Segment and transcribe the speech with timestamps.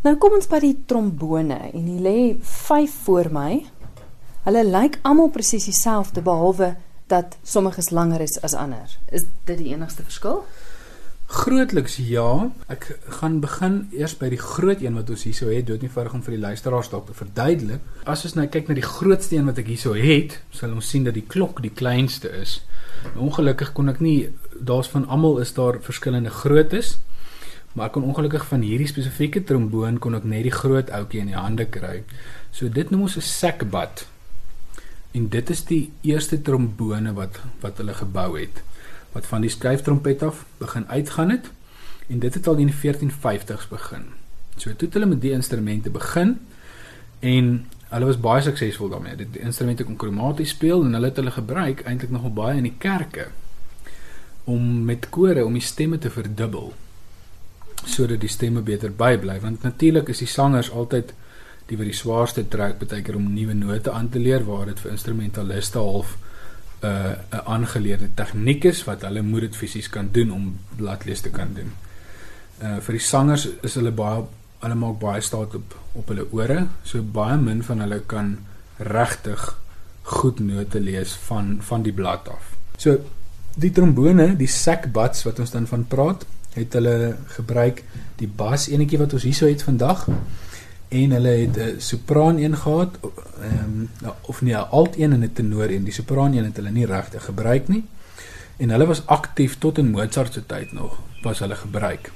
[0.00, 3.50] Nou kom ons by die trombone en hier lê 5 voor my.
[4.46, 6.70] Hulle lyk almal presies dieselfde behalwe
[7.12, 8.88] dat sommiges langer is as ander.
[9.12, 10.40] Is dit die enigste verskil?
[11.30, 12.48] Grootliks ja.
[12.72, 12.86] Ek
[13.18, 16.24] gaan begin eers by die groot een wat ons hierso het, dood nie verg om
[16.24, 17.84] vir die luisteraars dalk te verduidelik.
[18.08, 21.04] As ons nou kyk na die grootste een wat ek hierso het, sal ons sien
[21.04, 22.62] dat die klok die kleinste is.
[23.12, 26.96] Nou, ongelukkig kon ek nie daar's van almal is daar verskillende groottes.
[27.72, 31.30] Maar ek kon ongelukkig van hierdie spesifieke tromboon kon ek net die groot ouetjie in
[31.30, 32.00] die hande kry.
[32.50, 34.06] So dit noem ons 'n sackbut.
[35.14, 38.62] En dit is die eerste trombone wat wat hulle gebou het
[39.12, 41.50] wat van die skuiftrompet af begin uitgaan het
[42.06, 44.04] en dit het al in die 1450s begin.
[44.56, 46.38] So toe het hulle met die instrumente begin
[47.20, 49.16] en hulle was baie suksesvol daarmee.
[49.16, 52.78] Die instrumente kon kromaties speel en hulle het hulle gebruik eintlik nogal baie in die
[52.78, 53.28] kerke
[54.44, 56.74] om met kore om die stemme te verdubbel
[57.86, 61.14] sodat die stemme beter bybly want natuurlik is die sangers altyd
[61.70, 64.80] die wat die swaarste trek baie keer om nuwe note aan te leer waar dit
[64.82, 66.16] vir instrumentaliste half
[66.82, 71.20] 'n uh, 'n aangeleerde tegniek is wat hulle moet dit fisies kan doen om bladlees
[71.20, 71.72] te kan doen.
[72.62, 74.24] Uh vir die sangers is hulle baie
[74.62, 78.38] hulle maak baie staat op op hulle ore, so baie min van hulle kan
[78.78, 79.56] regtig
[80.02, 82.56] goed note lees van van die blad af.
[82.76, 82.98] So
[83.56, 87.84] die trombone, die sackbuts wat ons dan van praat, het hulle gebruik
[88.20, 90.06] die bas enetjie wat ons hierso het vandag.
[90.90, 95.22] En hulle het 'n sopraan een gehad ehm um, of nee 'n alt een en
[95.22, 95.84] 'n tenor een.
[95.84, 97.84] Die sopraan een het hulle nie regtig gebruik nie.
[98.56, 102.12] En hulle was aktief tot in Mozart se tyd nog was hulle gebruik.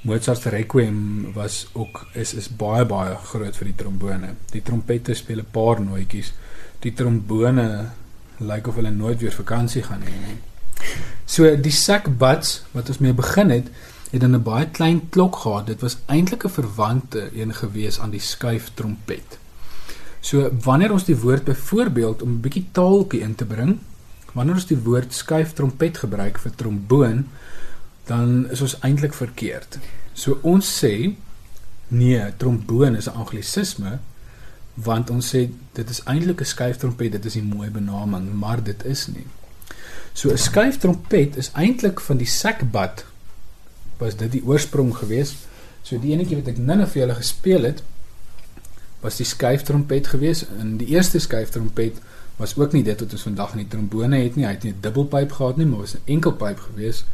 [0.00, 4.34] Mozart se requiem was ook is is baie baie groot vir die trombone.
[4.50, 6.32] Die trompette speel 'n paar nootjies.
[6.78, 7.88] Die trombone
[8.36, 10.49] lyk of hulle nooit weer vakansie gaan hê nie
[11.24, 13.68] So die sackbuts wat ons mee begin het,
[14.10, 15.66] het dan 'n baie klein klok gehad.
[15.66, 19.38] Dit was eintlik 'n verwante een gewees aan die skuiftrompet.
[20.20, 23.78] So wanneer ons die woord byvoorbeeld om 'n bietjie taaltjie in te bring,
[24.32, 27.28] wanneer ons die woord skuiftrompet gebruik vir tromboon,
[28.04, 29.78] dan is ons eintlik verkeerd.
[30.12, 31.14] So ons sê
[31.88, 33.98] nee, tromboon is 'n anglisisme
[34.74, 38.84] want ons sê dit is eintlik 'n skuiftrompet, dit is 'n mooi benaming, maar dit
[38.84, 39.26] is nie.
[40.12, 43.04] So 'n skuiftrompet is eintlik van die sackbut
[43.98, 45.34] was dit die oorsprong geweest.
[45.82, 47.82] So die enetjie wat ek nou vir julle gespeel het
[49.00, 50.46] was die skuiftrompet geweest.
[50.58, 52.00] En die eerste skuiftrompet
[52.36, 54.46] was ook nie dit wat ons vandag in die trombone het nie.
[54.46, 57.04] Hy het nie 'n dubbelpyp gehad nie, maar was 'n enkelpyp geweest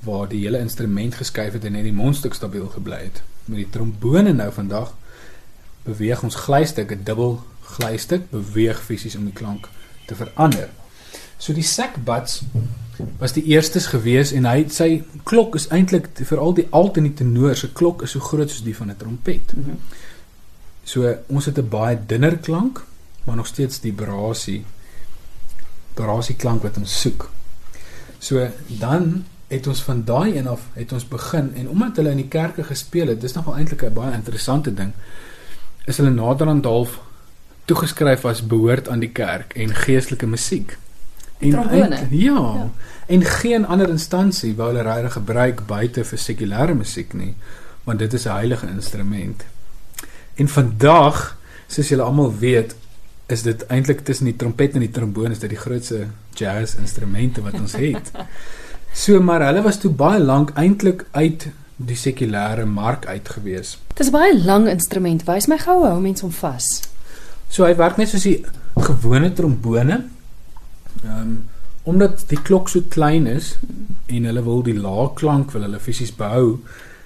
[0.00, 3.22] waar die hele instrument geskuif het en net die mondstuk stabiel gebly het.
[3.44, 4.94] Met die trombone nou vandag
[5.82, 9.68] beweeg ons glystuk, 'n dubbel glystuk beweeg fisies om die klank
[10.06, 10.68] te verander.
[11.38, 12.42] So die sackbuts
[13.18, 17.14] was die eerstes gewees en hy sy klok is eintlik veral die alt en die
[17.14, 19.52] tenor se klok is so groot soos die van 'n trompet.
[19.56, 19.78] Mm -hmm.
[20.84, 22.84] So ons het 'n baie dunner klank,
[23.24, 24.64] maar nog steeds die brasie
[25.94, 27.30] brasie klank wat ons soek.
[28.18, 32.16] So dan het ons van daai een af het ons begin en omdat hulle in
[32.16, 34.92] die kerke gespeel het, dis nogal eintlik 'n baie interessante ding.
[35.84, 37.00] Is hulle naderhand half
[37.64, 40.78] toegeskryf as behoort aan die kerk en geestelike musiek.
[41.38, 42.06] En trombone.
[42.10, 42.70] Ja, ja.
[43.06, 47.34] En geen ander instansie wou hulle regtig gebruik buite vir sekulêre musiek nie,
[47.84, 49.44] want dit is 'n heilige instrument.
[50.34, 51.36] En vandag,
[51.66, 52.74] soos julle almal weet,
[53.26, 57.42] is dit eintlik tussen die trompet en die trombone is dit die grootste jazz instrumente
[57.42, 58.10] wat ons het.
[58.96, 63.74] So maar hulle was toe baie lank eintlik uit die sekulêre mark uit gewees.
[63.92, 65.26] Dit is baie lang instrument.
[65.28, 66.68] Wys my gou hoe mense hom vas.
[67.52, 68.38] So hy werk net soos die
[68.88, 69.98] gewone trombone.
[71.06, 71.36] Ehm um,
[71.86, 73.52] omdat die klok so klein is
[74.10, 76.56] en hulle wil die lae klank wil hulle fisies behou,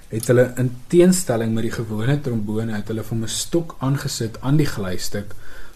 [0.09, 4.57] het hulle in teenstelling met die gewone trombone het hulle van 'n stok aangesit aan
[4.57, 5.35] die glystuk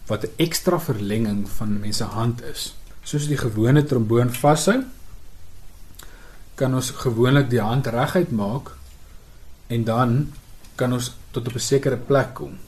[0.08, 2.74] wat 'n ekstra verlenging van mense hand is.
[3.02, 4.82] Soos die gewone tromboon vashou,
[6.54, 8.72] kan ons gewoonlik die hand reguit maak
[9.66, 10.32] en dan
[10.74, 12.58] kan ons tot op 'n sekere plek kom.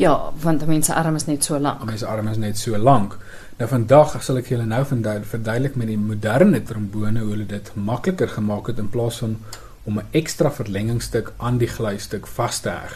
[0.00, 1.82] Ja, want mense arm is net so lank.
[1.84, 3.18] Mense arm is net so lank.
[3.58, 8.30] Nou vandag sal ek julle nou verduidelik met die moderne trombone hoe hulle dit makliker
[8.32, 9.34] gemaak het in plaas van
[9.84, 12.94] om 'n ekstra verlengingstuk aan die glystuk vas te heg.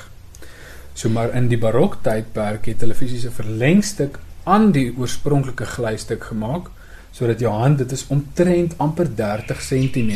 [0.94, 6.72] So maar in die barok tydperk het hulle fisiese verlengstuk aan die oorspronklike glystuk gemaak
[7.12, 10.10] sodat jou hand dit is omtrent amper 30 cm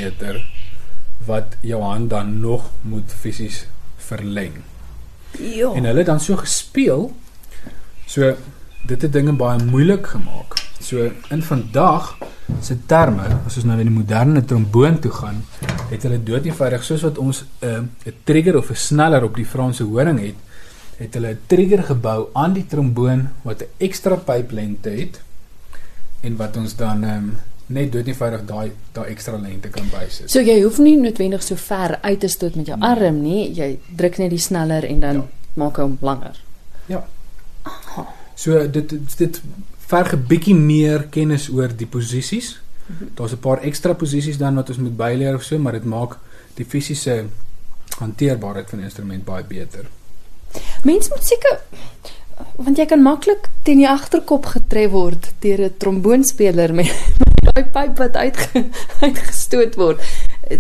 [1.26, 4.77] wat jou hand dan nog moet fisies verleng.
[5.36, 5.72] Ja.
[5.74, 7.12] En hulle dan so gespeel
[8.06, 8.34] so
[8.88, 12.14] dit het dinge baie moeilik gemaak So in vandag
[12.62, 15.42] se terme, as ons nou na die moderne tromboon toe gaan,
[15.90, 19.34] het hulle dood eenvoudig soos wat ons 'n uh, 'n trigger of 'n sneller op
[19.34, 20.38] die Franse horing het,
[20.96, 25.20] het hulle 'n trigger gebou aan die tromboon wat 'n ekstra pyplengte het
[26.22, 27.36] en wat ons dan um,
[27.68, 30.30] net dood eenvoudig daai daai ekstra lengte kan bysit.
[30.30, 32.88] So jy hoef nie noodwendig so ver uit te stoot met jou Nee.
[32.88, 33.52] arm nie.
[33.54, 35.26] Jy druk net die sneller en dan Ja.
[35.54, 36.40] maak hom langer.
[36.86, 37.04] Ja.
[38.34, 39.40] So dit dit,
[39.88, 42.60] verg 'n bietjie meer kennis oor die posisies.
[43.14, 46.16] Daar's 'n paar ekstra posisies dan wat ons moet byleer of so, maar dit maak
[46.54, 47.24] die fisiese
[47.98, 49.84] hanteerbaarheid van die instrument baie beter.
[50.84, 51.60] Mens moet seker
[52.56, 56.86] want jy kan maklik teen die agterkop getref word deur 'n tromboonspeler met
[57.58, 58.64] daai pyp wat uitge,
[59.06, 60.02] uitgestoot word.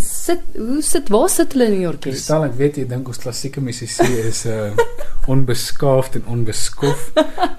[0.04, 2.18] Sit hoe sit waar sit hulle in die orkes?
[2.18, 4.72] Kristal, ek weet jy dink ons klassieke musisie is uh
[5.32, 7.10] onbeskaafd en onbeskof,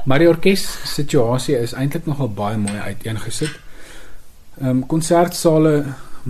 [0.10, 3.58] maar die orkes situasie is eintlik nogal baie mooi uiteengesit.
[4.60, 5.76] Ehm um, konsertsale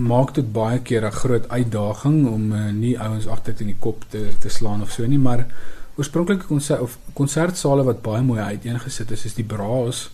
[0.00, 4.04] maak dit baie keer 'n groot uitdaging om uh, nie ouens agter in die kop
[4.08, 5.46] te te slaan of so nie, maar
[5.96, 10.10] oorspronklike konsert of konsertsale wat baie mooi uiteengesit is, is die braas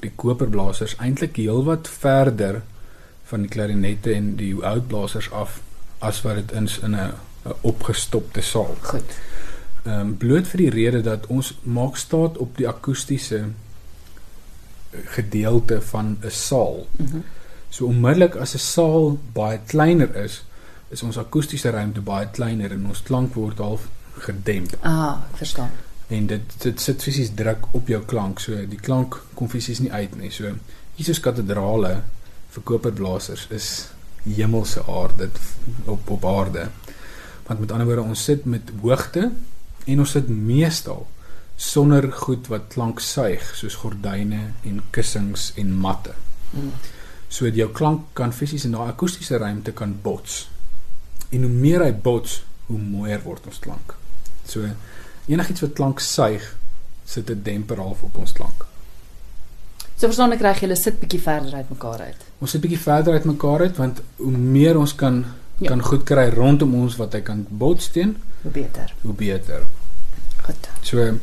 [0.00, 2.62] die koperblasers eintlik heelwat verder
[3.30, 5.60] van die klarinette en die houtblasers af
[5.98, 7.12] as wat dit is in 'n
[7.60, 8.76] opgestopte saal.
[8.82, 9.18] Goed.
[9.84, 13.44] Ehm um, bloot vir die rede dat ons maak staat op die akoestiese
[14.90, 16.86] gedeelte van 'n saal.
[16.96, 17.18] Mhm.
[17.68, 20.44] So onmiddellik as 'n saal baie kleiner is,
[20.88, 23.88] is ons akoestiese ruimte baie kleiner en ons klank word half
[24.18, 25.70] gedemp Ah, verstaan.
[26.10, 28.42] En dit dit sit fisies druk op jou klank.
[28.42, 30.32] So die klank kom fisies nie uit nie.
[30.34, 30.50] So
[30.98, 32.00] Jesus katedrale
[32.50, 33.70] vir koperblasers is
[34.24, 35.30] hemelse aarde
[35.86, 36.68] op op aarde.
[37.46, 39.30] Want met ander woorde ons sit met hoogte
[39.86, 41.06] en ons sit meestal
[41.60, 46.14] sonder goed wat klank suig soos gordyne en kussings en matte.
[46.50, 46.72] Mm.
[47.28, 50.48] So dat jou klank kan fisies in daai akoestiese ruimte kan bots.
[51.30, 53.94] En hoe meer hy bots, hoe mooier word ons klank.
[54.48, 54.66] So
[55.30, 56.56] enigiets wat klank suig,
[57.04, 58.66] sit 'n demper half op ons klank.
[59.96, 62.16] So verstaan ek reg, julle sit bietjie verder uit mekaar uit.
[62.40, 65.24] Ons sit bietjie verder uit mekaar uit want hoe meer ons kan
[65.60, 65.68] Ja.
[65.68, 68.94] kan goed kry rondom ons wat hy kan bots teen, Hoe beter.
[69.02, 69.62] hoe beter.
[70.42, 70.68] Goed.
[70.82, 71.18] So ehm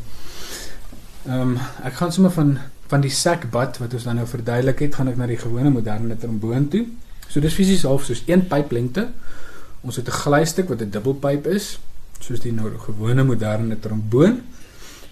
[1.27, 2.57] um, ek gaan sommer van
[2.87, 6.15] van die sakbad wat ons dan nou verduidelik het, gaan ek na die gewone moderne
[6.17, 6.85] tromboon toe.
[7.27, 9.07] So dis fisies half soos een pyplengte.
[9.81, 11.79] Ons het 'n glystuk wat 'n dubbelpyp is,
[12.19, 14.41] soos die nou gewone moderne tromboon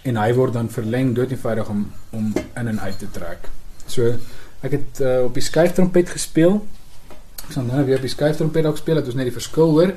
[0.06, 1.86] en hy word dan verleng dood eenvoudig om
[2.16, 3.48] om in en uit te trek.
[3.86, 4.14] So
[4.64, 6.60] ek het uh, op die skuiftrompet gespeel.
[7.46, 9.94] Ek sal nou weer op die skuiftrompet dalk speel dat ons net die verskil hoor.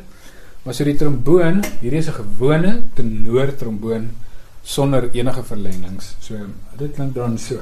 [0.66, 4.10] Maar so die tromboon, hierdie is 'n gewone tenor tromboon
[4.64, 6.16] sonder enige verlengings.
[6.20, 6.36] So
[6.78, 7.60] dit klink dan so.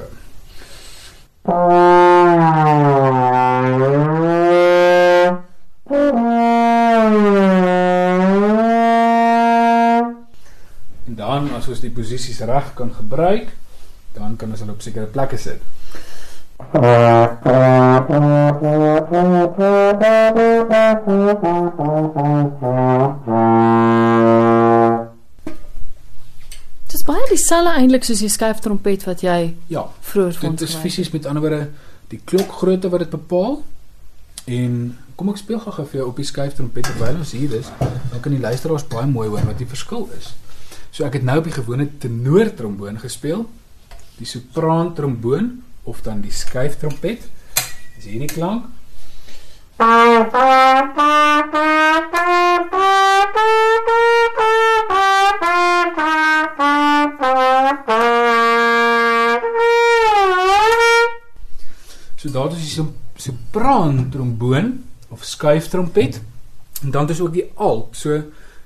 [1.48, 1.87] En
[11.58, 13.50] as ons die posisies reg kan gebruik,
[14.16, 15.62] dan kan ons hulle op sekere plekke sit.
[26.88, 30.78] Dis baie dieselfde eintlik soos die skuiftrompet wat jy Ja, vroeër vir ons dit is
[30.82, 31.68] fisies met ander woorde
[32.10, 33.60] die klokgrootte wat dit bepaal.
[34.48, 38.20] En kom ek speel gou-gou vir jou op die skuiftrompet terwyl ons hier is, dan
[38.24, 40.32] kan die luisteraars baie mooi hoor wat die verskil is.
[40.90, 43.44] So ek het nou op die gewone tenor tromboon gespeel,
[44.18, 47.28] die sopraan tromboon of dan die skuiftrompet.
[47.98, 48.66] Is hier die klank?
[62.18, 66.20] So daar is die so- sopraan tromboon of skuiftrompet
[66.82, 67.96] en dan is ook die alt.
[67.96, 68.22] So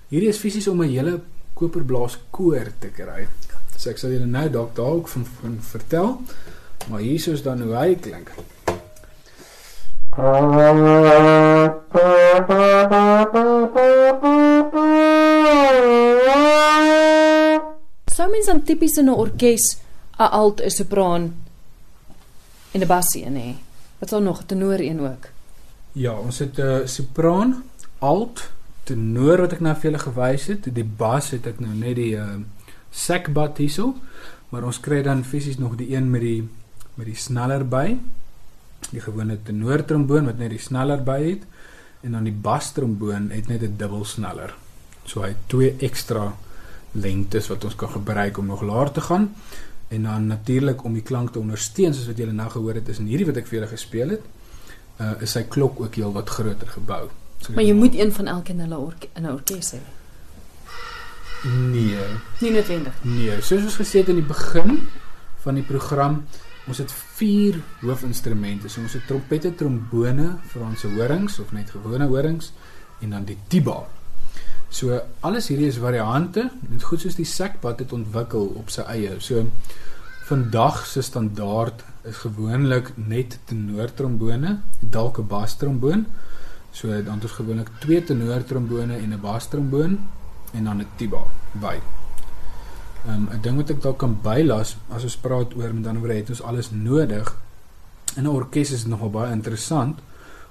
[0.09, 1.21] hierdie is fisies om 'n hele
[1.55, 3.27] koperblaas koor te kry.
[3.77, 6.21] So ek sal julle nou dalk daar ook van, van vertel.
[6.91, 8.33] Maar hier is dan hoe hy klink.
[18.13, 19.79] Sou mens dan tipies in 'n orkes
[20.19, 21.35] 'n alt, 'n sopraan
[22.73, 23.51] en 'n bassie in hê?
[23.99, 25.25] Wat sal nog 'n tenor een ook?
[25.93, 27.65] Ja, ons het 'n uh, sopraan,
[27.99, 28.51] alt,
[28.89, 30.69] tenor wat ek nou vir julle gewys het.
[30.75, 32.41] Die bas het ek nou net die uh,
[32.91, 33.95] sakbat hierso,
[34.51, 36.43] maar ons kry dan fisies nog die een met die
[36.95, 37.97] met die sneller by.
[38.91, 41.49] Die gewone tenor tromboon wat net die sneller by het
[42.03, 44.55] en dan die bas tromboon het net 'n dubbel sneller.
[45.07, 46.33] So hy het twee ekstra
[46.93, 49.31] lengtes wat ons kan gebruik om nog laer te gaan
[49.93, 53.01] En dan natuurlik om die klank te ondersteun soos wat julle nou gehoor het is
[53.03, 54.23] in hierdie wat ek vir julle gespeel het,
[55.05, 57.03] uh, is sy klok ook heel wat groter gebou.
[57.43, 59.79] So Maar jy moet een van elkeen hulle orke in 'n orkes hê.
[61.45, 61.99] Nee,
[62.41, 62.93] Nie noodwendig.
[63.03, 64.89] nee, soos ons gesê het in die begin
[65.43, 66.25] van die program,
[66.69, 68.69] ons het vier hoofinstrumente.
[68.69, 72.53] So ons het trompette, trombone, Franse horings of net gewone horings
[73.01, 73.81] en dan die tuba.
[74.71, 79.17] So alles hierdie is variante, net goed soos die sekpad het ontwikkel op sy eie.
[79.21, 79.43] So
[80.29, 86.07] vandag se standaard is gewoonlik net tenortrombone, dalk 'n bastromboon.
[86.73, 89.99] So dan het ons gewoonlik twee tenortrombone en 'n bastromboon
[90.53, 91.79] en dan 'n tuba by.
[93.09, 96.19] Um, 'n ding wat ek dalk kan bylas as ons praat oor met ander woorde
[96.19, 97.37] het ons alles nodig.
[98.17, 99.99] In 'n orkes is dit nogal baie interessant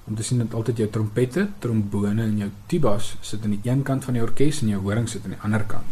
[0.04, 3.82] om te sien dat altyd jou trompette, trombone en jou tubas sit aan die een
[3.82, 5.86] kant van die orkes en jou horing sit aan die ander kant.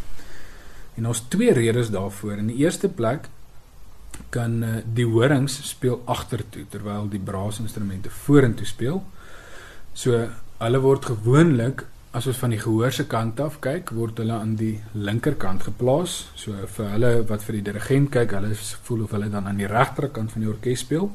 [0.95, 2.33] En ons twee redes daarvoor.
[2.33, 3.29] In die eerste plek
[4.29, 9.03] kan uh, die horings speel agtertoe terwyl die braasinstrumente vorentoe speel.
[9.95, 10.29] So
[10.61, 14.57] hulle word gewoonlik as ons van die gehoor se kant af kyk, word hulle aan
[14.59, 16.25] die linkerkant geplaas.
[16.35, 18.57] So vir hulle wat vir die dirigent kyk, hulle
[18.89, 21.11] voel of hulle dan aan die regterkant van die orkes speel.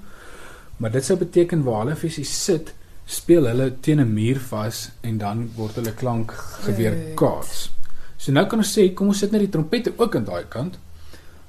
[0.79, 2.73] Maar dit sou beteken waar hulle fisies sit,
[3.05, 6.31] speel hulle teen 'n muur vas en dan word hulle klank
[6.65, 7.69] geweer kaats.
[8.17, 10.79] So nou kan ons sê kom ons sit net die trompette ook aan daai kant.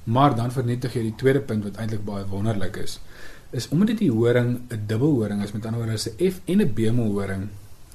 [0.03, 2.99] Maar dan vernietig jy die tweede punt wat eintlik baie wonderlik is.
[3.49, 6.73] Is omdat dit die horing 'n dubbelhoring is, met ander woorde 'n F en 'n
[6.73, 7.49] bemolhoring,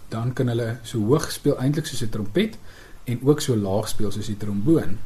[0.09, 2.59] dan kan hulle so hoog speel eintlik soos 'n trompet
[3.05, 4.99] en ook so laag speel soos die tromboon.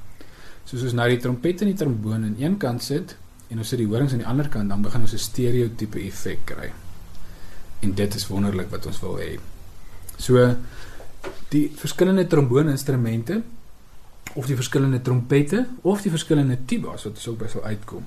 [0.65, 3.17] Soos ons nou die trompet en die tromboon aan een kant sit
[3.49, 6.39] en ons sit die horings aan die ander kant, dan begin ons 'n stereotipe effek
[6.45, 6.73] kry.
[7.81, 9.39] En dit is wonderlik wat ons wil hê.
[10.17, 10.57] So
[11.49, 13.43] die verskillende trombooninstrumente
[14.35, 18.05] of die verskillende trompette of die verskillende tubas wat ons ook by sal uitkom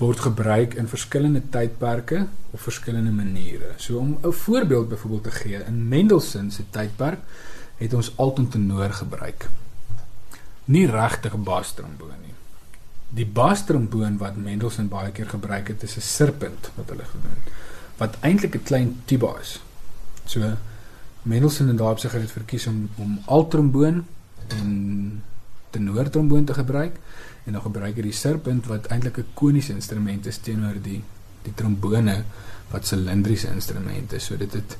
[0.00, 3.74] word gebruik in verskillende tydperke of verskillende maniere.
[3.76, 7.18] So om 'n voorbeeld byvoorbeeld te gee, in Mendelssohn se tydperk
[7.76, 9.48] het ons altotenor gebruik.
[10.64, 12.34] Nie regtig bastromboon nie.
[13.08, 17.52] Die bastromboon wat Mendelssohn baie keer gebruik het, is 'n serpent wat hulle genoem het,
[17.96, 19.60] wat eintlik 'n klein tuba is.
[20.24, 20.40] So
[21.22, 24.06] Mendelssohn het daarop sig het verkies om om altromboon
[24.48, 25.22] en
[25.70, 26.98] tenortromboon te gebruik
[27.44, 31.02] en dan gebruik hy die serpent wat eintlik 'n koniese instrument is teenoor die
[31.42, 32.24] die trombone
[32.70, 34.24] wat silindriese instrumente is.
[34.24, 34.76] So dit het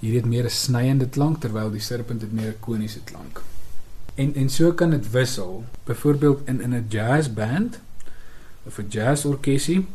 [0.00, 3.42] hier het meer 'n snyende klank terwyl die serpent het meer 'n koniese klank.
[4.14, 5.64] En en so kan dit wissel.
[5.84, 7.80] Byvoorbeeld in in 'n jazzband
[8.64, 9.86] of 'n jazzorkesie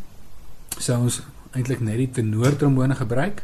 [0.77, 1.21] sou ons
[1.51, 3.43] eintlik net die tenortrombone gebruik.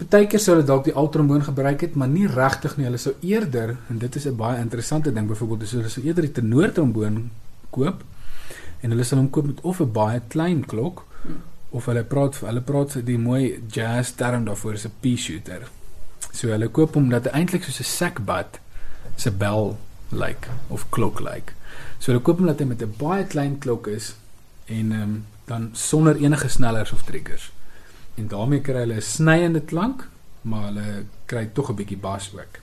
[0.00, 2.86] Partykeer sou hulle dalk die altromboon gebruik het, maar nie regtig nie.
[2.88, 6.32] Hulle sou eerder en dit is 'n baie interessante ding byvoorbeeld, hulle sou eerder die
[6.32, 7.30] tenortromboon
[7.70, 8.02] koop
[8.80, 11.04] en hulle sal hom koop met of 'n baie klein klok
[11.70, 15.68] of hulle praat hulle praat die mooi jazz term daarvoor is 'n pea shooter.
[16.32, 18.60] So hulle koop hom dat hy eintlik soos 'n sakbat
[19.16, 19.78] se bel
[20.10, 21.34] lyk like, of klok lyk.
[21.34, 21.52] Like.
[21.98, 24.14] So hulle koop hom dat hy met 'n baie klein klok is
[24.66, 27.50] en ehm um, dan sonder enige snellers of triggers.
[28.20, 30.08] En daarmee kry hulle 'n snyende klank,
[30.42, 32.60] maar hulle kry tog 'n bietjie bas ook.